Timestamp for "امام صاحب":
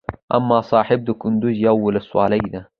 0.37-0.99